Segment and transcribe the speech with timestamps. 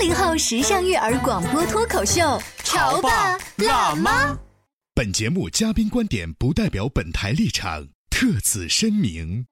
[0.00, 2.22] 八零后时尚育儿广播脱口秀，
[2.64, 4.34] 潮爸辣妈。
[4.94, 9.44] 本节目嘉宾观点不代表本台立场，特此声明。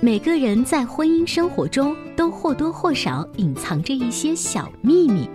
[0.00, 5.30] 每个人在婚姻生活中都或多或少隐藏着一些小秘密，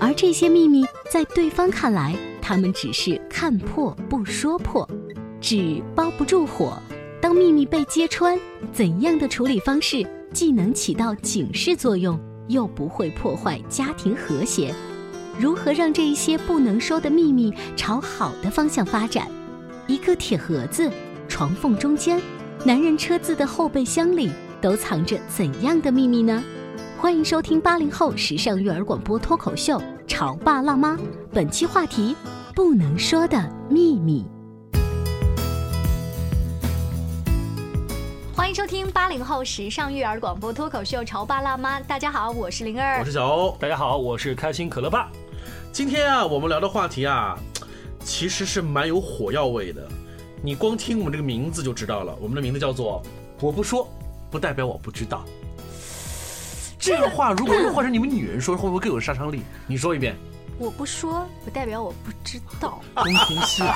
[0.00, 0.82] 而这些秘密
[1.12, 4.88] 在对方看来，他们只是看破不说破，
[5.38, 6.80] 纸包不住火。
[7.20, 8.40] 当秘密被揭穿，
[8.72, 14.74] 怎样的处理方式既能起到警示作用，又不会破坏家庭和谐？
[15.38, 19.26] 如何让这一些不能说的秘密朝好的方向发展？
[19.86, 20.90] 一个铁盒子，
[21.28, 22.20] 床缝中间。
[22.64, 26.42] 男人车子的后备箱里都藏着怎样的秘密呢？
[26.98, 30.94] 欢迎收听八零后时尚育儿广播脱口秀《潮爸辣妈》，
[31.32, 32.16] 本期话题：
[32.54, 34.24] 不能说的秘密。
[38.54, 41.80] 迎收听八零后时尚育儿广播脱口秀《潮爸辣妈》。
[41.88, 45.10] 大家好，我是灵儿，我是小欧，大家好，我是开心可乐爸。
[45.72, 47.36] 今天啊，我们聊的话题啊，
[48.04, 49.84] 其实是蛮有火药味的。
[50.40, 53.02] 你光听我们这个名字就知道了，我们的名字叫做
[53.42, 53.88] “我不说，
[54.30, 55.24] 不代表我不知道”。
[56.78, 59.42] 这个话如果换成你们女人说，会不会更有杀伤力？
[59.66, 60.14] 你说一遍。
[60.58, 62.80] 我不说，不代表我不知道。
[62.94, 63.68] 宫廷戏，有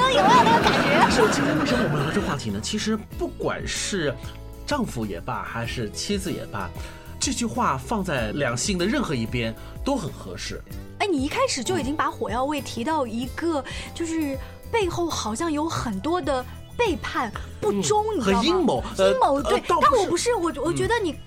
[0.00, 1.10] 没有那个感觉？
[1.10, 2.58] 是，今天为什么我们聊这话题呢？
[2.62, 4.14] 其实不管是
[4.66, 6.68] 丈夫也罢，还是妻子也罢，
[7.20, 9.54] 这句话放在两性的任何一边
[9.84, 10.62] 都很合适。
[10.98, 13.64] 哎，你一开始就已经把火药味提到一个，
[13.94, 14.36] 就是。
[14.70, 16.44] 背后好像有很多的
[16.76, 18.44] 背叛、不忠，你知道吗？
[18.44, 19.62] 阴谋，阴谋对。
[19.66, 21.20] 但我不是我，我觉得你刚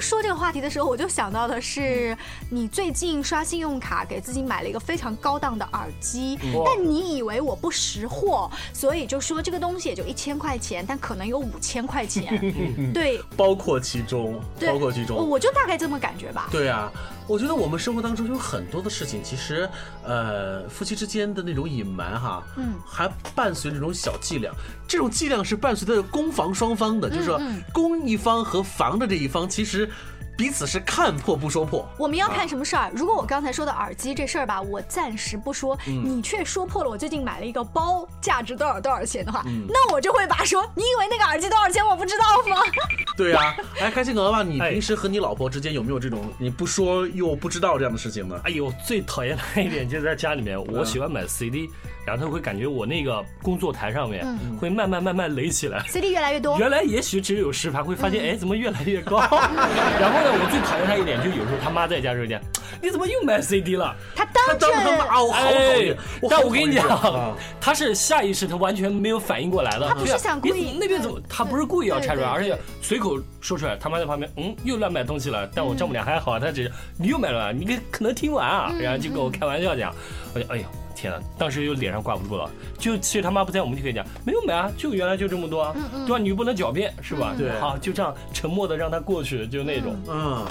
[0.00, 2.16] 说这个话题的时候，我就想到的是，
[2.50, 12.38] 你最近刷信用卡给自己买了一个非常高档的耳机，但你以为我不识货，所以就说这个东西也就一千块钱，但可能有五千块钱，
[12.92, 16.48] 对，包括其中，包括其中，我就大概这么感觉吧。
[16.50, 16.92] 对啊。
[17.26, 19.68] 我觉得我们生活当中有很多的事情，其实，
[20.04, 24.52] 呃，夫妻之间的那种隐瞒哈，嗯，还伴随着一种小伎俩。
[24.86, 27.40] 这种伎俩是伴随着攻防双方的，就是说，
[27.72, 29.90] 攻一方和防的这一方，其实。
[30.38, 31.88] 彼此是看破不说破。
[31.96, 32.92] 我们要看什么事儿？
[32.94, 42.60] 如果我刚才说的耳机这事儿吧，我暂时不说，你却说破了我最近买了一个包，价值多少多少钱的话，那我就会把说，你以为那个耳机多少钱我不知道吗？
[43.16, 48.40] 对呀，哎，开心哥吧，你平时和你老婆之间有没有这种你不说又不知道这样的事情呢？
[48.44, 51.68] 哎呦，最讨厌的一点就是在家里面，我喜欢买 CD。
[52.06, 54.24] 然后他会感觉我那个工作台上面
[54.60, 56.56] 会慢慢慢慢垒起来，CD 越来越多。
[56.56, 59.18] 原来也许只有十盘，会发现哎怎么越来越高。
[59.18, 62.40] 然后呢，我最讨厌他一点，就有时候他妈在家时候讲，
[62.82, 63.94] 你怎么又买 CD 了？
[64.14, 65.96] 他当真他妈我好讨厌。
[66.28, 69.88] 但我跟你讲，他是下意识，他完全没有反应过来的。
[69.88, 71.20] 他不是想故意，那边怎么？
[71.28, 73.76] 他不是故意要拆出来，而且随口说出来。
[73.76, 75.48] 他妈在旁边，嗯，又乱买东西了。
[75.54, 79.94] 但我丈母娘还好，她只是你又买了，你可能听完啊，然后就跟我开玩笑讲，
[80.34, 80.64] 我就哎呦。
[80.98, 82.50] 天呐，当时又脸上挂不住了。
[82.78, 85.76] 就其实他妈不在，我们就可以讲没有买啊，就原来就这么多，
[86.06, 86.18] 对吧？
[86.18, 87.34] 你不能狡辩是吧？
[87.36, 89.94] 对，好，就这样沉默的让他过去，就那种。
[90.08, 90.42] 嗯，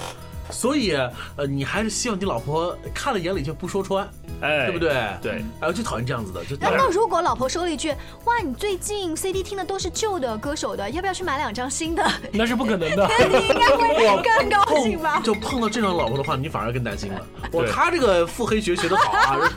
[0.52, 0.94] 所以
[1.36, 4.08] 呃，你还是希望你老婆看了眼里就不说穿。
[4.42, 4.90] 哎，对不对？
[5.22, 6.44] 对，哎，我就讨厌这样子的。
[6.44, 7.90] 就那那如果老婆说了一句
[8.26, 13.08] ：“哇，你最近 CD 听的都是旧的歌手的，要不要去买两张新的？” 那是不可能的。
[13.32, 15.22] 你应该会更高兴吧？
[15.24, 17.26] 就碰到这种老婆的话，你反而更担心了。
[17.54, 19.12] 哇，他这个腹黑学学的好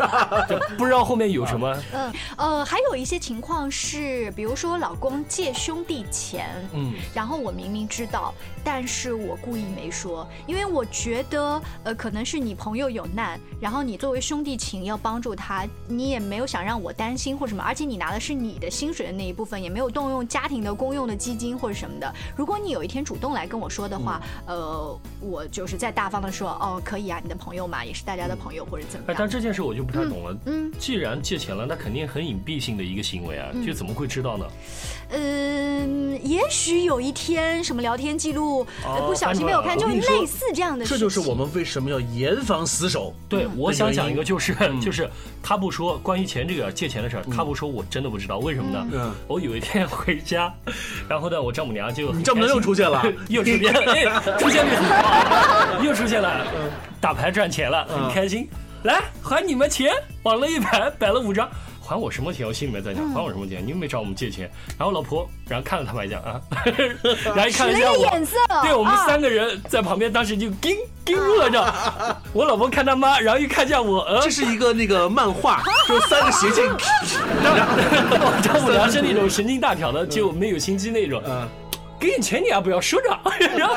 [0.04, 0.46] 啊！
[0.78, 1.76] 不知道后面有什么？
[1.92, 22.14] 嗯呃，还有一些情况是，比如说老公借兄弟钱，嗯，然后我明明知道，但是我故意没说，因为我我觉得，呃，可能是你朋友有难，然后你作为兄弟情要帮助他，你也没有想让我担心或什么，而且你拿的是你的薪水的那一部分，也没有动用家庭的公用的基金或者什么的。
[22.36, 29.16] 如果你有一天主动来跟我说的话，呃，我就是再大方的说，哦，可以啊，你的朋友嘛，也是大家的朋友或者怎么哎，样。
[29.18, 30.36] 但这件事我就不太懂了。
[30.46, 34.46] 嗯，既然借钱了，那肯定很隐蔽性的一个行为啊，就怎么会知道呢？
[35.10, 38.64] 嗯，也许有一天什么聊天记录、
[39.06, 40.98] 不小心被我看，就类似这样的事情。
[40.98, 43.14] 这就是我们为什么要严防死守。
[43.28, 45.08] 对，我想讲一个，就是嗯 就是
[45.40, 48.86] 他不说关于钱这个借钱的事儿，他不说，我真的不知道为什么呢？
[48.92, 50.52] 嗯我有一天回家，
[51.08, 54.04] 然后呢，我丈母娘就你丈母娘又出现了 又出现， 哎，
[54.38, 56.44] 出现率很高，又出现了，
[57.00, 58.48] 打牌赚钱了，嗯很开心，
[58.82, 59.92] 来还你们钱，
[60.24, 61.48] 往了一排，摆了五张。
[61.88, 62.46] 还我什么钱？
[62.46, 63.64] 我心里面在想，还我什么钱？
[63.64, 64.50] 你又没找我们借钱。
[64.76, 66.38] 然后老婆，然后看了他们一下啊，
[67.34, 71.74] 然后一看了一下我，对我们啊三个人在旁边，当时就盯盯住了，这样。
[72.34, 76.66] 我老婆看他妈，然后一看一下我，呃这，是一个那个漫画， 就三个斜线。
[76.68, 81.22] 我丈母娘是那种神经大条的，就没有心机那种。
[81.26, 81.48] 嗯，
[81.98, 83.18] 给你钱你还不要收着，
[83.56, 83.74] 然后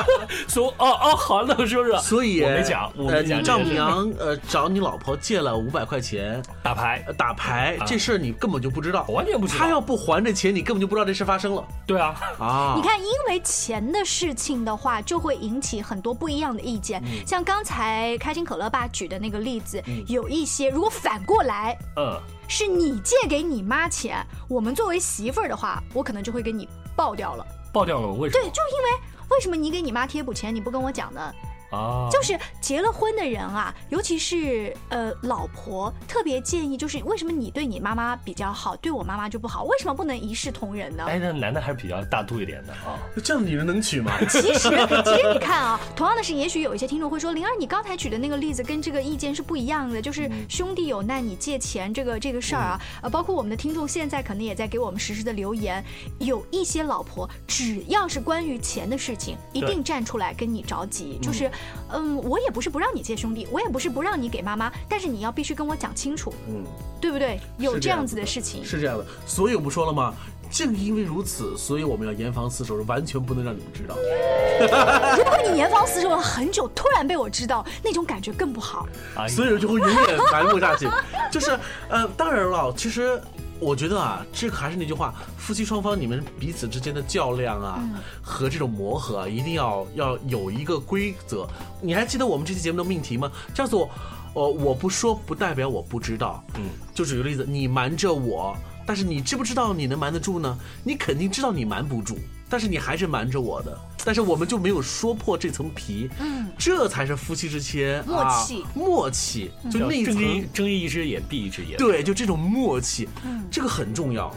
[0.48, 1.98] 说哦哦好，那我收着。
[2.00, 9.60] 所以我没讲，我呃，没讲你丈母娘呃找你老婆借了五百块钱 打牌，呃打牌这事儿，你根本就不知道，完全不知道。
[9.60, 11.64] 他要不还这钱，你根本就不知道这事发生了。
[11.86, 12.74] 对啊，啊。
[12.76, 17.02] 你看，因为钱的事情的话，就会引起很多不一样的意见。
[17.06, 17.26] 嗯。
[17.26, 27.46] 像刚才开心可乐爸举的那个例子，有一些如果反过来嗯，是你借给你妈钱，我们作为媳妇儿的话，我可能就会给你爆掉了。
[27.72, 28.90] 爆掉了，为什么对，就因为
[29.30, 31.34] 为什么你给你妈贴补钱，你不跟我讲呢？
[31.72, 39.64] 啊，就是结了婚的人啊，尤其是呃老婆，特别建议就是为什么你对你妈妈比较好，对我妈妈就不好？
[39.64, 41.06] 为什么不能一视同仁呢？
[41.08, 43.00] 哎，那男的还是比较大度一点的啊。
[43.24, 44.12] 这样的女人能娶吗？
[44.30, 55.84] 其实，其实你看啊，同样的是，也许有一些听众会说，灵儿，你刚才举的那个例子跟这个意见是不一样的，就是兄弟有难你借钱这个这个事儿啊，呃，包括我们的听众现在可能也在给我们实时的留言，
[56.20, 61.50] 有一些老婆只要是关于钱的事情，一定站出来跟你着急，就是，
[61.94, 66.64] 嗯，我也不是不让你借兄弟，我也不是不让你给妈妈，但是你要必须跟我讲清楚，嗯，
[67.00, 67.40] 对不对？
[67.58, 68.64] 有这样子的的事情。
[68.64, 70.14] 是这样的，所以我们说了吗，
[70.50, 73.96] 正因为如此，所以我们要严防死守，完全不能让你们知道。
[75.18, 78.88] 如果你严防死守了很久，突然被我知道，那种感觉更不好。
[79.18, 80.88] 哎所以就会永远埋没下去。
[81.32, 81.58] 就是
[81.90, 83.22] 呃，当然了，其实
[83.62, 87.80] 我觉得啊，这个还是那句话，夫妻双方你们彼此之间的较量啊，
[88.20, 91.48] 和这种磨合啊，一定要要有一个规则。
[91.80, 93.32] 你还记得我们这期节目的命题吗？
[93.54, 93.88] 叫做
[94.34, 96.44] 呃，我不说不代表我不知道。
[96.56, 100.58] 嗯，就举个例子，你瞒着我，但是你知不知道你能瞒得住呢？
[100.84, 102.18] 你肯定知道你瞒不住。
[102.52, 110.14] 但是你还是瞒着我的，但是我们就没有说破这层皮，嗯，这才是夫妻之间默啊契默契，就叫那一层。
[110.14, 111.78] 睁一睁一只眼闭一只眼。
[111.78, 113.48] 对，就这种默契，嗯。
[113.50, 114.36] 这个很重要。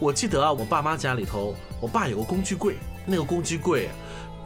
[0.00, 3.90] 我记得啊，我爸妈家里头，我爸有个工具柜，那个工具柜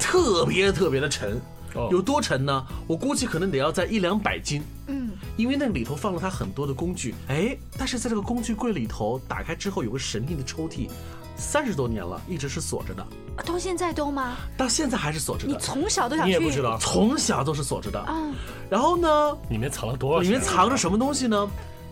[0.01, 1.41] 特别特别的沉，
[1.75, 1.89] 哦。
[1.93, 2.67] 有多沉呢？
[2.89, 7.15] 我估计可能得要在一两百斤，嗯，因为那个里头放了他很多的工具。
[7.29, 10.89] 哎，但是在这个工具柜里头打开之后，有个神秘的抽屉，
[11.37, 13.07] 三十多年了，一直是锁着的，
[13.45, 14.37] 到现在都吗？
[14.57, 18.05] 到现在还是锁着的你，从小都想去你也不知道从小都是锁着的。
[18.09, 18.35] 嗯？
[18.71, 20.29] 然后呢，里面藏了多少里？
[20.29, 21.49] 面藏着什么东西呢？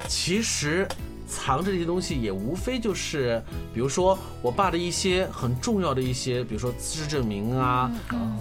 [0.08, 0.88] 其实
[1.28, 3.42] 藏着这些东西也无非就是，
[3.72, 7.90] 比如说我爸的一些很重要的一些，比如说资质证明啊，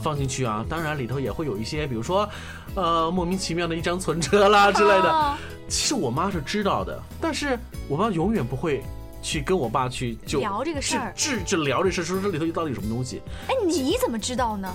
[0.02, 0.66] 放进去啊。
[0.68, 2.28] 当然里头也会有一些，比如说，
[2.76, 5.12] 呃，莫名其妙的一张存折啦之类的。
[5.12, 5.36] 哦
[5.70, 7.58] 其实我妈是知道的，但是
[7.88, 8.84] 我妈永远不会。
[9.24, 13.22] 去跟我爸去就聊这个事儿治治聊这事，说这里头到底有什么东西？
[13.48, 14.72] 哎，你怎么知道呢？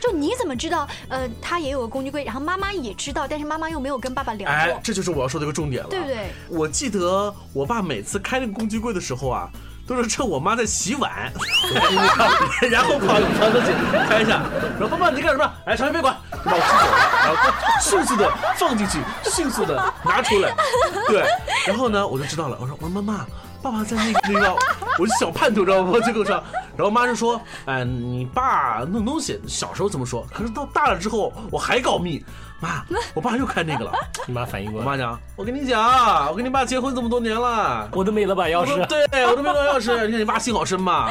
[0.00, 0.88] 就你怎么知道？
[1.08, 6.30] 呃，他也有个工具柜，然后妈妈也知道，但是妈妈又没有跟爸爸聊哎过，，这就是我要说的一个重点了，对不对？
[6.48, 9.50] 我记得我爸每次开那个工具柜的时候啊，
[9.88, 11.32] 都是趁我妈在洗碗，
[12.70, 13.72] 然后跑跑过去
[14.08, 14.40] 开一下，
[14.78, 15.52] 然后爸爸你在干什么？
[15.66, 16.86] 哎，小孩别管，就把我支走，
[17.24, 20.54] 然后迅速的放进去，迅速的拿出来，
[21.08, 21.24] 对，
[21.66, 23.26] 然后呢我就知道了，我说我说妈妈。
[23.62, 24.54] 爸爸在那个地方，
[24.98, 25.92] 我是小叛徒，知道吗？
[26.00, 26.42] 就跟我说，
[26.76, 32.24] 然后妈就说：“哎，你爸弄东西，小时候怎么说，可是到大了之后，我还告密。
[32.60, 32.84] 妈，
[33.14, 33.92] 我爸又开那个了。
[34.26, 38.86] 你妈反应过来，我妈讲，我跟你讲，我跟你爸结婚这么多年了，我都没了把钥匙。
[38.86, 41.08] 对我都没了钥匙，你看你爸心好深嘛。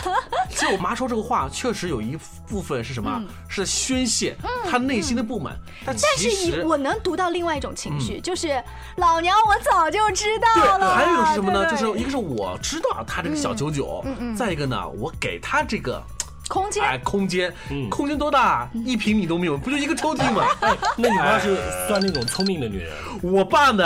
[0.72, 2.16] 我妈说这个话，确实有一
[2.48, 3.22] 部分是什么？
[3.48, 4.36] 是宣泄
[4.70, 8.62] 她内心的不满，但但其实我能读到另外一种情绪，就是
[8.96, 10.94] 老娘我早就知道对，了。
[10.94, 11.60] 还有一个是什么呢？
[11.64, 14.04] 对对就是一个是我知道她这个小九九，
[14.36, 16.02] 再一个呢，我给她这个
[16.48, 18.68] 空间哎，空间，嗯空间多大？
[18.72, 20.44] 一平米都没有，不就一个抽屉吗？
[20.60, 21.56] 哎，那你妈是
[21.88, 22.92] 算那种聪明的女人，
[23.22, 23.84] 我爸呢，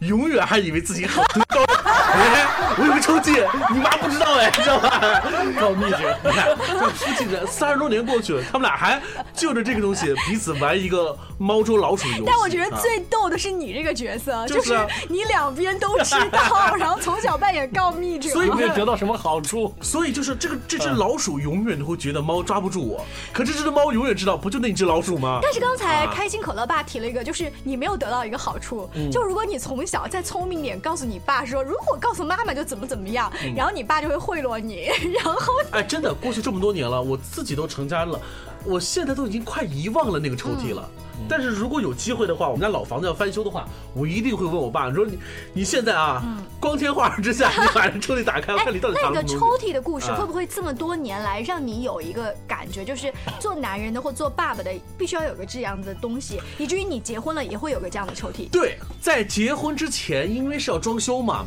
[0.00, 1.64] 永远还以为自己很德高。
[2.14, 2.46] 哎，
[2.78, 4.93] 我有个抽屉，你妈不知道哎，你知道吧？
[5.60, 6.18] 告密者。
[6.24, 9.00] 你看，这夫妻这三十多年过去了，他们俩还
[9.34, 12.22] 就着这个东西彼此玩一个猫捉老鼠游戏。
[12.26, 18.30] 但我觉得啊最逗的是你这个角色，就是啊你两边都知道，然后从小扮演告密者。
[18.30, 19.74] 所以有没有得到什么好处？
[19.80, 25.38] 所以就是这个这只老鼠永远都会觉得猫抓不住我，可这只猫永远知道，不就那只老鼠吗？
[25.42, 38.20] 但是刚才啊开心可乐爸提了一个，就是你没有得到一个好处，嗯就如果你从小再聪明点，告诉你爸说，如果告诉妈妈就怎么怎么样，嗯然后你爸就会贿赂你，然后哎，真的，过去这么多年了，我自己都成家了，
[38.64, 40.88] 我现在都已经快遗忘了那个抽屉了。
[41.26, 45.18] 但是如果有机会的话，我们家老房子要翻修的话，我一定会问我爸说你
[45.54, 46.22] 你现在啊，
[46.60, 49.28] 光天化日之下， 你把这抽屉打开，我看你到底藏那个。
[49.28, 53.10] 抽屉的故事啊会不会这么多年来让你有一个感觉，就是
[53.40, 58.50] 做男人的或做爸爸的必须要有个这样的东西，以至于你结婚了也会有个这样的抽屉。
[58.50, 61.46] 对，在结婚之前，因为是要装修嘛，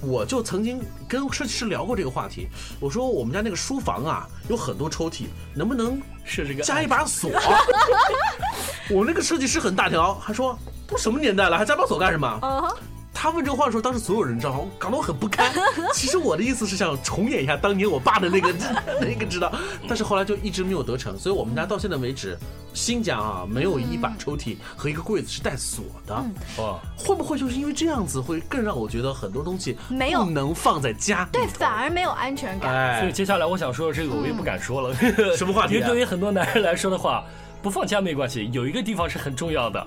[0.00, 2.48] 我就曾经跟设计师聊过这个话题。
[2.80, 7.30] 我说我们家那个书房啊，有很多抽屉，能不能设置个加一把锁？
[8.90, 12.76] 我那个设计师很大条，还说都什么年代了，还加把锁干什么？
[13.20, 15.52] 他问这个话的时候，当时所有人知道，我搞得我很不堪。
[15.92, 18.54] 其实我的意思是想重演一下当年我爸的那个
[19.02, 19.52] 那个知道，
[19.88, 22.38] 但是后来就一直没有得逞，所以我们家到现在为止，
[22.72, 26.14] 新家啊没有一把抽屉和一个柜子是带锁的。
[26.58, 31.28] 哦，会不会就是因为这样子，会更让我觉得很多东西没有不能放在家？
[31.32, 32.72] 对，反而没有安全感。
[32.72, 34.94] 哎，所以接下来我想说的这个我也不敢说了。
[35.36, 37.24] 什么话题啊因为对于很多男人来说的话，
[37.60, 39.84] 不放家没关系，有一个地方是很重要的，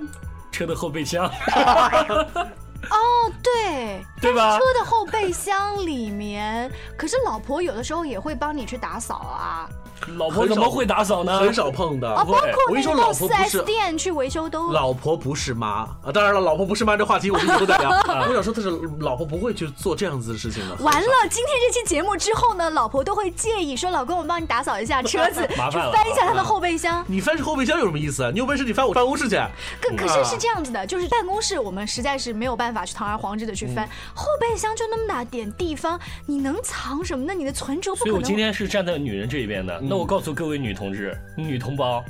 [0.51, 1.31] 车的后备箱，
[2.89, 4.63] 哦，对，对吧车？
[4.79, 9.69] 的后备箱里面，可是老婆有的时候也会帮你去打扫啊，
[10.17, 11.39] 老婆怎么会打扫呢？
[11.39, 12.09] 很少碰的。
[12.09, 13.63] 哦，包括我跟你说，那个到四老婆不 S 是。
[13.63, 14.71] 店去维修都。
[14.71, 16.11] 老婆不是妈啊！
[16.13, 17.89] 当然了，老婆不是妈这话题我们以后再聊。
[18.27, 18.69] 我想说的是，
[18.99, 20.75] 老婆不会去做这样子的事情的。
[20.83, 27.03] 完了，今天这期节目之后呢，老婆都会介意说：“老公，我帮你打扫一下车子，去 麻烦了翻一下他的后备箱。
[27.07, 28.31] 你翻后备箱有什么意思啊？
[28.31, 29.35] 你有本事你翻我办公室去。
[29.79, 37.33] 可可是是这样子的，就是办公室我们实在是没有办法去堂而皇之的去翻，后备箱就那么大点地方，你能藏什么呢？
[37.33, 38.13] 你的存折不可能。
[38.13, 39.79] 所以我今天是站在女人这一边的。
[39.81, 42.03] 那我告诉各位女同志、女同胞，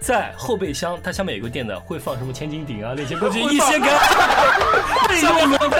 [0.00, 3.88] 在后备箱它下面有个垫子，会放什么千斤顶啊那些东西，一掀开，
[5.08, 5.78] 备用轮胎，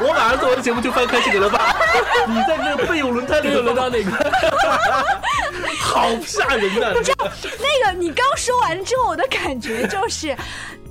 [0.00, 1.74] 我马上做完节目就翻开这个了吧？
[2.28, 4.10] 你在那个备用轮胎里没有轮到头，那个。
[5.80, 6.92] 好吓人的。
[6.92, 10.36] 那个你刚说完之后，我的感觉就是。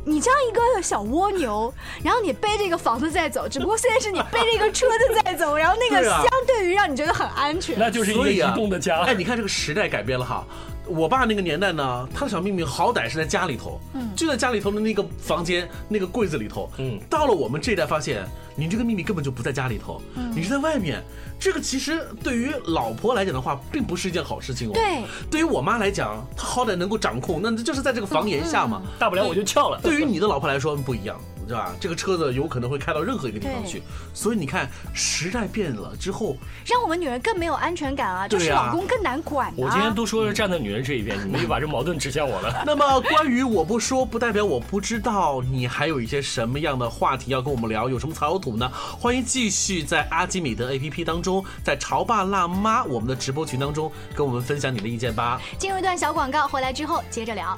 [0.05, 7.77] 你这样一个小蜗牛，然后你背着一个房子在走，只不过 现在是你背着一个车子在走，然后那个相对于让你觉得很安全。
[7.79, 9.00] 那就是一个移所以啊动的家。
[9.01, 10.45] 哎，你看这个时代改变了哈。
[10.85, 16.69] 我爸那个年代呢，他的小秘密好歹是在家里头，嗯就在家里头的那个房间、那个柜子里头。
[16.77, 18.25] 嗯到了我们这一代，发现
[18.55, 20.01] 你这个秘密根本就不在家里头，
[20.35, 21.03] 你是在外面。
[21.39, 24.71] 这个其实对于老婆来讲的话，并不是一件好事情哦。
[24.73, 28.81] 对，对于我妈来讲，她好歹能够掌控，那就是在这个房檐下嘛。
[28.97, 29.79] 大不了我就翘了。
[29.83, 31.75] 对于你的老婆来说不一样，对吧？
[31.79, 33.81] 这个车子有可能会开到任何一个地方去，
[34.13, 39.53] 所以你看时代变了之后，让我们女人更没有安全感啊，就是老公更难管啊。
[39.57, 42.63] 我今天都说是站在女人这一边，你们又把这矛盾指向我了。
[42.65, 47.89] 那么关于我不说，不代表我不知道，你还有一些什么样的话题要跟我们聊？
[47.89, 48.71] 有什么草土呢？
[49.00, 55.41] 欢迎继续在阿基米德 APP 当中，在潮爸辣妈我们的直播群当中跟我们分享你的意见吧。
[55.57, 57.57] 进入一段小广告，回来之后接着聊。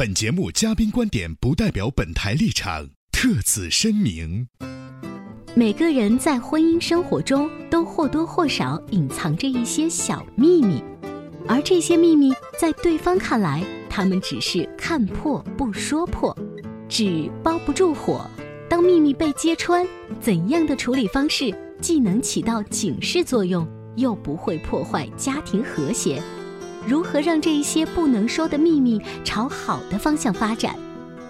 [0.00, 4.46] 本节目嘉宾观点不代表本台立场，特此声明。
[5.56, 10.80] 每个人在婚姻生活中都或多或少隐藏着一些小秘密，
[11.48, 16.32] 而这些秘密在对方看来，他们只是看破不说破。
[16.88, 18.24] 纸包不住火，
[18.70, 19.84] 当秘密被揭穿，
[20.20, 26.22] 怎样的处理方式既能起到警示作用，又不会破坏家庭和谐？
[26.86, 30.74] 如何让这一些不能说的秘密朝好的方向发展？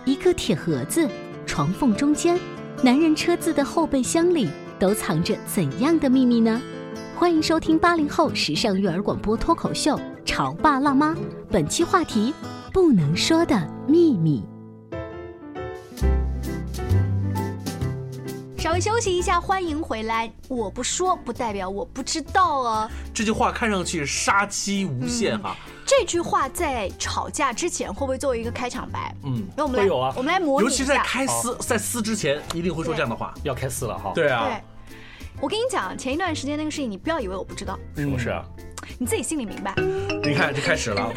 [0.04, 1.08] 一个铁盒子，
[1.46, 2.38] 床缝中间，
[2.82, 6.60] 男人车子的后备箱里，都藏着怎样的秘密呢？
[7.16, 11.12] 欢迎收听八零后时尚育儿广播脱口秀《潮爸辣妈》，
[11.50, 12.32] 本期话题：
[12.72, 14.44] 不能说的秘密。
[18.68, 20.30] 稍微休息一下，欢迎回来。
[20.46, 22.90] 我不说不代表我不知道哦。
[23.14, 25.56] 这句话看上去杀机无限哈。
[25.87, 29.10] 这句话在吵架之前会不会作为一个开场白？
[29.25, 33.32] 嗯，那我们来有啊，我们来模拟尤其在开撕在撕之前，一定会说这样的话。
[33.42, 34.12] 要开撕了哈。
[34.14, 34.44] 对啊。
[34.44, 34.62] 对，
[35.40, 37.78] 我跟你讲，前一段时间那个事情，你不要以为我不知道。
[37.95, 38.45] 什么事啊？
[38.99, 39.73] 你自己心里明白。
[40.23, 41.12] 你看，就开始了。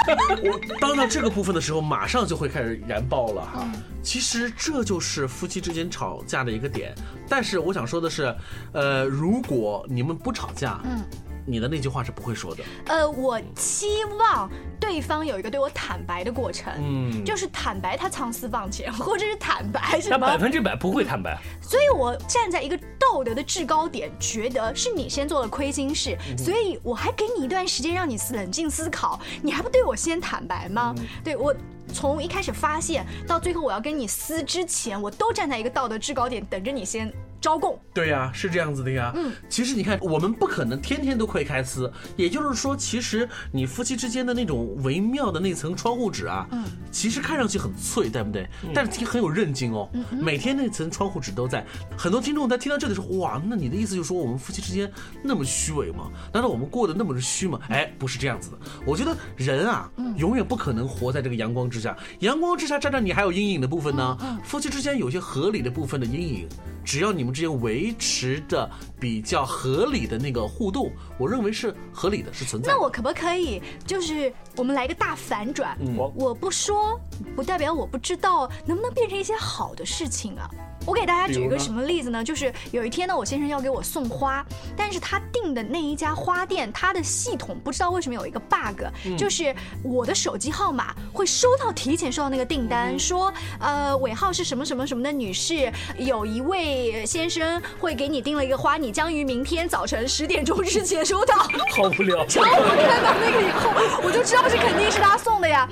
[0.42, 3.68] 我当到这个部分的时候，马上就会开始燃爆了哈。
[4.02, 6.94] 其实这就是夫妻之间吵架的一个点。
[7.28, 8.34] 但是我想说的是，
[8.72, 11.04] 呃，如果你们不吵架，嗯。
[11.48, 12.64] 你的那句话是不会说的。
[12.86, 13.86] 呃，我期
[14.18, 14.50] 望
[14.88, 20.16] 对方有一个对我坦白的过程，嗯，就是坦白他藏私房钱，或者是坦白什么。
[20.16, 21.36] 他百分之百不会坦白。
[21.60, 30.94] 所以我站在一个道德的制高点，觉得是你先做了亏心事，所以我还给你一段时间让你冷静思考，你还不对我先坦白吗？
[31.24, 31.52] 对我
[31.92, 37.12] 从一开始发现到最后我要跟你撕之前，我都站在一个道德制高点等着你先。
[37.38, 39.12] 招供对呀，是这样子的呀。
[39.14, 48.48] 嗯，其实你看，我们不可能天天都会开撕，也就是说，其实你夫妻之间的那种微妙的那层窗户纸啊，嗯，其实看上去很脆，对不对？
[48.74, 49.88] 但是挺很有韧劲哦。
[50.10, 51.64] 每天那层窗户纸都在。
[51.96, 54.90] 很多听众在听到这里说，哇，那你的意思就是说我们夫妻之间
[55.22, 56.10] 那么虚伪吗？
[56.32, 57.60] 难道我们过得那么的虚吗？
[57.68, 58.58] 哎，不是这样子的。
[58.86, 64.18] 我觉得人啊，永远不可能活在这个阳光之下，阳光之下站着你还有阴影的部分呢。
[64.44, 66.48] 夫妻之间有些合理的部分的阴影。
[66.84, 72.74] 只要你们之间维持的比较合理的那个互动，我认为是合理的，是存在的。
[72.76, 75.76] 那我可不可以就是我们来个大反转？
[75.96, 77.00] 我我不说，
[77.34, 80.50] 不代表我不知道，能不能变成一些好的事情啊？
[80.84, 82.22] 我给大家举一个什么例子呢？
[82.22, 84.44] 就是有一天呢，我先生要给我送花，
[84.76, 88.82] 但是他订的那一家花店，他的系统不知道为什么有一个 bug，
[89.18, 101.36] 就是我的手机号码会收到提前收到那个订单，说呃尾号是什么什么什么的女士，有一位先生会给你订了一个花，你将于明天早晨十点钟之前收到。
[101.36, 102.24] 好无聊。
[102.26, 105.68] 然后我看到那个以后，我就知道这肯定是他送的呀，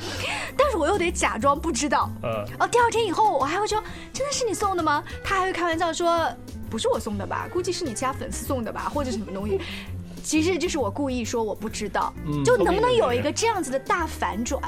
[0.57, 2.11] 但是我又得假装不知道。
[2.23, 2.45] 嗯。
[2.61, 5.03] 哦，第二天以后我还会说，真的是你送的吗？
[5.25, 6.29] 他还会开玩笑说
[6.69, 7.49] ：“不是我送的吧？
[7.51, 9.59] 估计是你其他粉丝送的吧，或者什么东西。
[10.23, 12.13] ”其实就是我故意说我不知道，
[12.45, 14.61] 就能不能有一个这样子的大反转？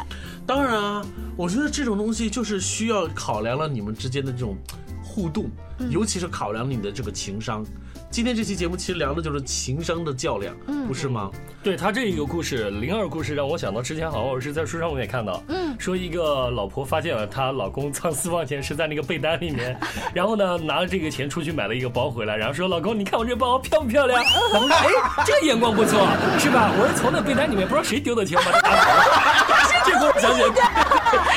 [0.46, 1.04] 当然啊，
[1.36, 4.56] 我觉得这种东西就是需要考量了你们之间的这种
[5.02, 5.50] 互动，
[5.90, 7.64] 尤其是考量你的这个情商。
[8.10, 10.54] 今天这期节目其实聊的就是情商的较量，
[10.88, 11.30] 不是吗？
[11.62, 19.78] 对他这一个故事，零二故事让我想到之前好像我是在书上我也看到，嗯，说一个老婆发现了她老公藏私房钱是在那个被单里面，
[20.14, 24.24] 然后呢拿了这个钱出去买了一个包回来，然后说老公你看我这包漂不漂亮？
[24.54, 24.88] 老公说哎
[25.26, 25.98] 这个眼光不错
[26.38, 26.70] 是吧？
[26.78, 30.46] 我是从那被单里面不知道谁丢的钱把它拿走了， 这给我讲讲。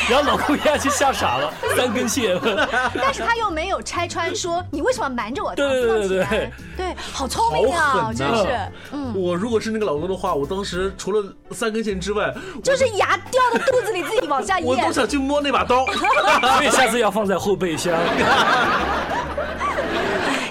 [0.09, 2.39] 然后老公一下就吓傻了，三根线。
[2.95, 6.27] 但是他又没有拆穿说你为什么瞒着我藏私房钱？
[6.29, 6.51] 对，
[7.11, 8.47] 好聪明啊，真是。
[8.91, 14.65] 嗯，我如果是那个老公的话，我当时除了三根线之外，就是牙掉到肚子里自己往下咽。
[14.65, 15.85] 我都想去摸那把刀，
[16.57, 17.93] 所以下次要放在后备箱。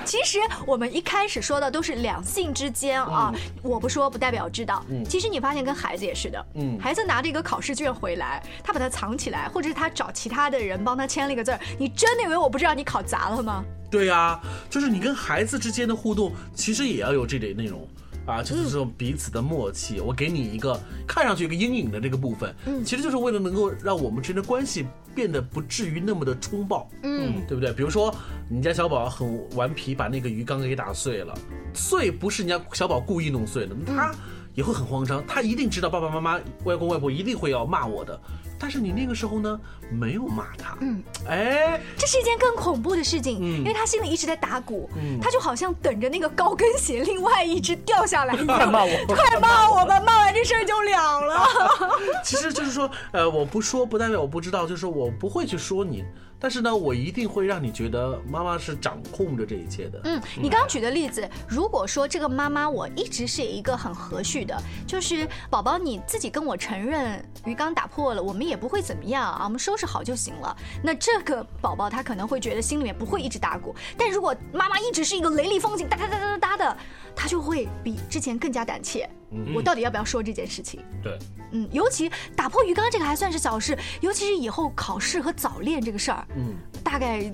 [0.09, 3.31] 其实我们一开始说的都是两性之间啊，
[3.63, 4.83] 我不说不代表知道。
[4.89, 6.47] 嗯，其实你发现跟孩子也是的。
[6.55, 13.63] 嗯，孩子拿着一个考试卷回来，他把它藏起来，或者是他找其他的人帮他签了一个字儿，你真的以为我不知道你考砸了吗？
[13.91, 14.41] 对呀，
[14.71, 17.87] 就是你跟孩子之间的互动，其实也要有这点内容。
[18.25, 20.01] 啊，就是这种彼此的默契。
[20.01, 24.87] 我给你一个看上去一个阴影的这个部分，嗯，其实就是为了能够让我们之间的关系
[25.19, 27.73] 变得不至于那么的冲爆，嗯，对不对？
[27.73, 28.15] 比如说，
[28.49, 31.37] 你家小宝很顽皮，把那个鱼缸给打碎了，
[31.75, 34.15] 碎不是人家小宝故意弄碎的，他
[34.59, 38.21] 也会很慌张，他一定知道爸爸妈妈、外公外婆一定会要骂我的。
[38.59, 40.77] 但是你那个时候呢，没有骂他。
[40.81, 44.91] 嗯，哎，这是一件更恐怖的事情，因为他心里一直在打鼓，
[45.23, 48.35] 他就好像等着那个高跟鞋另外一只掉下来。
[48.45, 50.01] 快骂我，快骂我吧！
[50.01, 51.49] 骂完这事儿就了了。
[52.25, 56.05] 其实就是说，呃，我不说不代表我不知道，就是我不会去说你，
[56.41, 60.01] 但是呢，我一定会让你觉得妈妈是掌控着这一切的。
[60.05, 70.57] 嗯，你刚刚举的例子，如果说这个妈妈我一直是一个很和煦的，就是宝宝你自己跟我承认鱼缸打破了，我们也不会怎么样啊，我们收拾好就行了。
[70.83, 76.77] 那这个宝宝他可能会觉得心里面不会一直打鼓，但如果妈妈一直是一个雷厉风行，哒哒哒哒哒的，
[77.19, 79.09] 他就会比之前更加胆怯。
[79.55, 80.81] 我到底要不要说这件事情？
[81.03, 81.19] 对，
[81.51, 87.31] 嗯，尤其打破鱼缸这个还算是小事，尤其是以后考试和早恋这个事儿，嗯，大概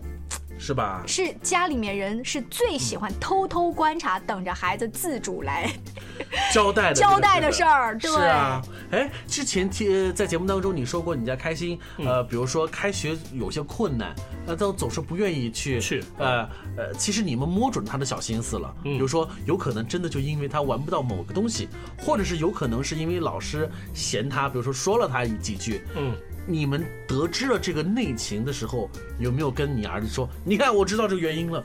[0.64, 1.02] 是吧？
[1.06, 5.70] 是家里面人是最喜欢偷偷观察，等着孩子自主来
[6.54, 7.98] 交代的交代的事儿。
[7.98, 14.14] 对是啊，哎，之前提在节目当中你说过你家开心，呃，比如说开学有些困难，
[14.46, 16.48] 那都总是不愿意去去，呃
[16.78, 26.16] 呃，其实你们摸准他的小心思了，比如说有可能真的就因为他玩不到某个东西，或者是有可能是因为老师嫌他，比如说说了他几句，嗯。
[26.46, 30.28] 你们得知了这个内情的时候，有没有跟你儿子说？
[30.44, 31.64] 你看，我知道这个原因了，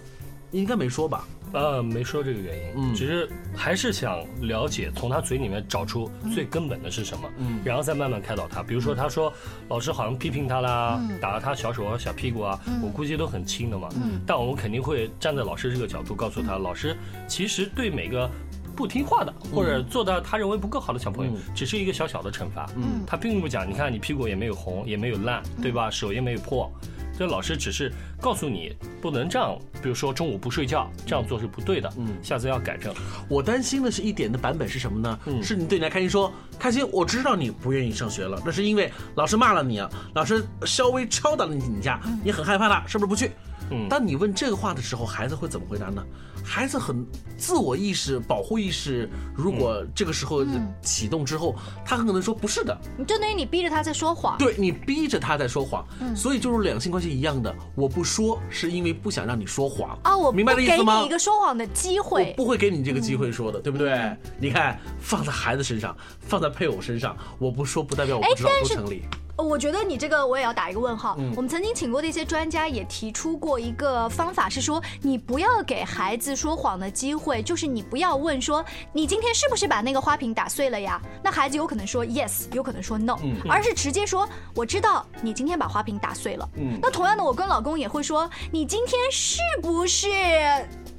[0.51, 1.27] 应该没说吧？
[1.51, 8.61] 呃，没说这个原因，嗯只是还是想了解，从他嘴里面找出最根本的是什么，嗯然后再慢慢开导他。
[8.61, 9.33] 比如说，他说
[9.67, 13.89] 老师好像批评他啦，嗯打了他小手啊、小屁股啊，嗯我估计都很轻的嘛。
[13.95, 16.95] 嗯但我们肯定会站在老师这个角度，告诉他，老师
[17.27, 18.29] 其实对每个。
[18.75, 22.69] 不听话的，或者做到他认为不够好的小朋友，只是一个小小的惩罚。
[22.75, 25.89] 嗯他并不讲，你看你屁股也没有红，也没有烂，对吧？
[25.89, 26.71] 手也没有破。
[27.17, 31.91] 这老师只是告诉你不能这样，比如说中午不睡觉，这样做是不对的。
[31.97, 32.93] 嗯下次要改正。
[33.27, 35.19] 我担心的是一点的版本是什么呢？
[35.25, 43.31] 嗯是你对你来开心说，开心，我知道你不愿意上学了，那是因为老师骂了你啊，老师稍微敲打了你一下，你很害怕了，是不是不去？
[43.71, 46.03] 嗯当你问这个话的时候，孩子会怎么回答呢？
[46.43, 47.05] 孩子很
[47.37, 51.53] 自我意识、保护意识，如果这个时候嗯启动之后，
[51.85, 54.37] 他很可能说不是的，你就等于你逼着他在说谎。
[54.39, 61.09] 对你逼着他在说谎，嗯所以就是两性关系一样的，我不说是因为不想让你说谎啊，我明白不给这意思吗给你一？
[61.09, 62.33] 个说谎的机我会。
[62.35, 64.17] 不会给你这个机会说的，对不对？
[64.39, 69.03] 你看，放在孩子身上，放在配偶身上，我不说不代表我不知道不成立。
[69.41, 71.15] 我觉得你这个我也要打一个问号。
[71.17, 81.01] 嗯我们曾经请过的一些专家也提出过一个方法，是说你不要给孩子说谎的机会，就是你不要问说你今天是不是把那个花瓶打碎了呀？
[81.23, 86.49] 那孩子有可能说 yes，有可能说 no，、嗯而是直接说我知道你今天把花瓶打碎了。
[86.55, 90.07] 嗯那同样的，我跟老公也会说你今天是不是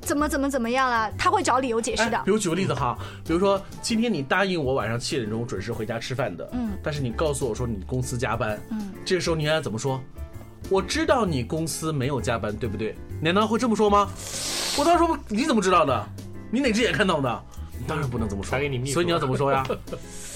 [0.00, 1.10] 怎么怎么怎么样了？
[1.18, 2.18] 他会找理由解释的。
[2.18, 10.00] 哎比如举个例子哈，比如说今天你答应我晚上七点钟准时回家吃饭的，嗯但是你告诉我说你公司加班，嗯，这个时候你应该怎么说？
[10.68, 12.94] 我知道你公司没有加班，对不对？
[13.20, 14.08] 你难道会这么说吗？
[14.78, 16.06] 我当时说你怎么知道的？
[16.50, 17.42] 你哪只眼看到的？
[17.78, 19.64] 你当然不能这么说，所以你要怎么说呀？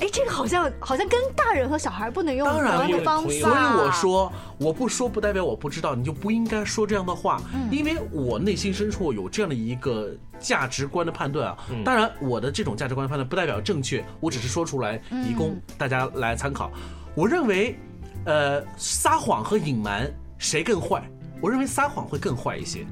[0.00, 3.28] 哎，这个好像好像跟大人和小孩不能用当然同样的方法。
[3.28, 11.58] 所以我说，我不说不代表我不知道，你就不应该说这样的话，嗯因为我内心深处有这样的一个价值观的判断啊。
[11.70, 16.70] 嗯当然，我的这种价值观判断不代表正确，我只是说出来嗯以供大家来参考。
[17.14, 17.78] 我认为，
[18.24, 21.02] 呃，撒谎和隐瞒谁更坏？
[21.42, 22.86] 我认为撒谎会更坏一些。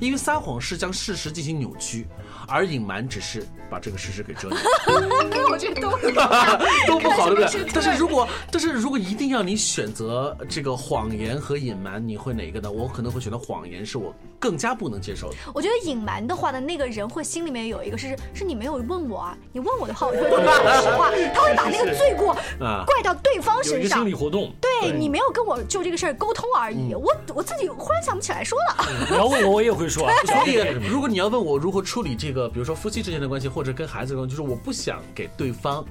[0.00, 2.06] 因为撒谎是将事实进行扭曲，
[2.48, 4.58] 而隐瞒只是把这个事实给遮掩。
[5.50, 5.90] 我觉得都
[6.86, 7.52] 都不好，对不？
[7.52, 12.70] 对但是如果但是如果一定要你选择这个谎言和隐瞒，你会哪一个呢？
[12.70, 15.36] 我可能会选择谎言，是我更加不能接受的。
[15.54, 23.98] 我觉得隐瞒的话呢，那个人会心里面有一个是是你没有问我啊，你问我的话，我就会跟你说实话， 他会把那个罪过啊怪到对方有一个身上。
[24.00, 24.52] 心理活动。
[24.60, 28.86] 对你没有跟我就这个事儿沟通而已，我我自己忽然想不起来说了。
[29.08, 30.12] 你要问我，我也会说啊。
[30.26, 30.56] 所以，
[30.88, 35.82] 如果你要问我如何处理这个，比如说夫妻之间的关系，或者跟孩子的关系，就是我不想给对方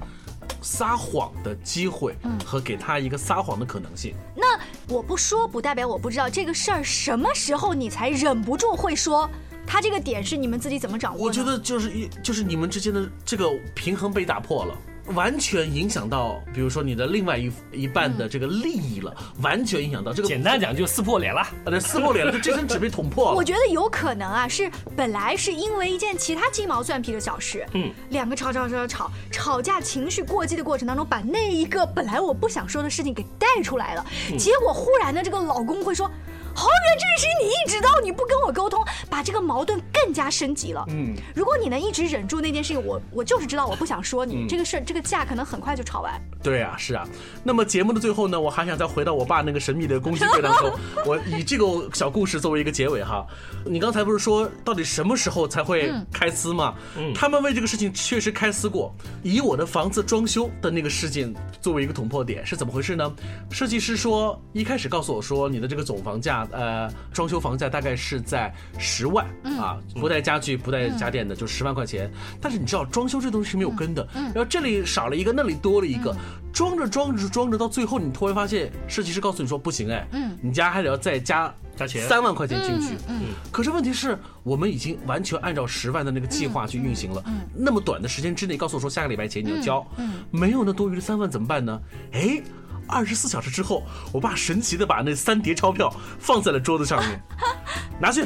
[0.62, 4.14] 撒谎的机会和给他一个撒谎的可能性。
[4.36, 9.28] 那我不说不代表我不知道这个事儿什么时候你才忍不住会说。
[9.66, 11.24] 他这个点是你们自己怎么掌握的？
[11.24, 14.76] 我觉得就是一就是你们之间的这个平衡被打破了。
[15.08, 20.28] 完全影响到，比如说你的另外一一半的这个利益了，完全影响到这个。
[20.28, 23.34] 简单讲就撕破脸了，啊，对，撕破脸了，就这层纸被捅破了。
[23.36, 36.10] 我觉得有可能啊，是本来是因为一件其他鸡毛蒜皮的小事，嗯，两个吵吵吵吵吵架，情绪过激的过程当中，把那一个本来我不想说的事情给带出来了，嗯结果忽然呢，这个老公会说。
[36.54, 40.84] 好远这件事情你一直到你不跟我沟通，把这个矛盾更加升级了。
[40.88, 46.20] 嗯，如果你能一直忍住那件事情，我我就是知道我不想说你、这个事，这个架可能很快就吵完。
[46.42, 47.06] 对啊，是啊。
[47.42, 50.72] 那么节目的最后呢，我还想再回到我爸那个神秘的攻击柜当中，
[51.04, 53.26] 我以这个小故事作为一个结尾哈。
[53.66, 56.74] 你刚才不是说到底什么时候才会开撕吗？
[56.96, 58.94] 嗯，他们为这个事情确实开撕过。
[59.22, 63.10] 以我的房子装修的那个事件作为一个捅破点，是怎么回事呢？
[63.50, 69.26] 设计师说一开始告诉我说你的这个总房价，呃，装修房价大概是在十万
[69.58, 72.10] 啊，不带家具不带家电的就十万块钱。
[72.40, 76.14] 但是你知道装修这东西是没有根的，然后这里少了一个，那里多了一个。
[76.52, 82.06] 装着装着装着，到最后你突然发现，设计师告诉你说不行哎，嗯，你家还得要再加加钱。
[82.06, 91.80] 三万块钱进去，嗯，可是问题是我们已经完全按照十万的那个计划去运行了，嗯，那么短的时间之内告诉我说下个礼拜前你要交，嗯，没有那多余的三万怎么办呢？
[92.12, 92.40] 哎，
[92.88, 97.22] 二十四小时之后，我爸神奇的把那三叠钞票放在了桌子上面，
[98.00, 98.24] 拿去，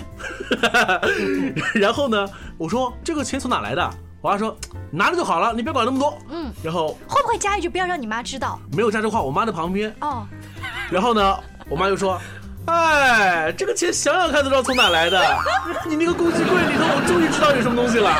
[1.75, 3.91] 然后呢，我说这个钱从哪来的？
[4.21, 4.57] 我爸说
[4.91, 6.19] 拿着就好了，你别管那么多。
[6.31, 8.59] 嗯，然后会不会加一句不要让你妈知道？
[8.73, 9.95] 没有加这话，我妈在旁边。
[10.01, 10.27] 哦，
[10.91, 12.21] 然后呢，我妈就说。
[12.67, 15.19] 哎，这个钱想想看都知道从哪来的。
[15.89, 18.13] 你那个工具柜里头，我终于知道有什么东西了。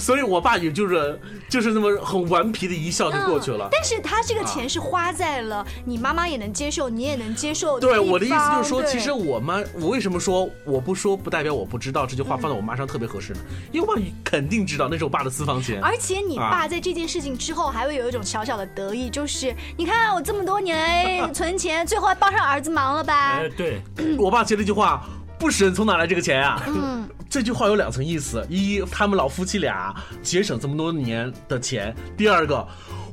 [0.00, 1.16] 所以，我爸也就是
[1.50, 3.68] 就是那么很顽皮的一笑就过去了。
[3.70, 7.78] 但是他这个钱是花在了你妈妈也能接受，你也能接受。
[7.80, 13.40] 对，我的意思就是说，其实我妈，我为什么说我不说不代表我不知道这句话放在我妈上特别合适呢？
[13.72, 15.82] 因为我爸肯定知道那是我爸的私房钱。
[15.82, 23.38] 而且你爸在这件事情之后还会有一种小小的得意，就是你看我这么多年存钱，最后还帮上儿子忙了吧？
[23.40, 23.82] 哎，对
[24.16, 25.04] 我爸接了一句话
[25.40, 32.64] ：“不省从哪来这个钱呀？”嗯，这句话有两层意思：一，他们老夫妻俩节省这么多年的钱；第二个。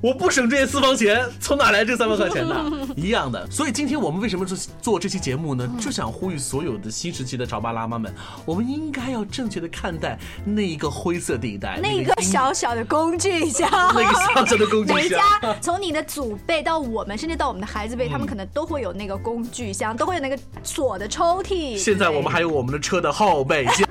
[0.01, 2.71] 我不省这些私房钱，从哪来这三万块钱呢？
[2.95, 3.49] 一样的。
[3.49, 5.67] 所以今天我们为什么做做这期节目呢？
[5.79, 8.13] 就想呼吁所有的新时期的潮爸辣妈们，
[8.45, 14.95] 我们应该要正确的看待那一个灰色地带，那一个小小的工具箱， 那个小小的工具箱。
[14.97, 15.21] 每家
[15.62, 21.77] 从你的祖辈到我们，甚至到我们的孩子辈，他们可能都会有那个工具箱，都会有那个锁的抽屉。
[21.77, 23.77] 现在我们还有我们的车的后备箱。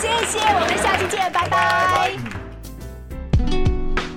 [0.00, 2.39] 谢谢，我们下期见，拜拜。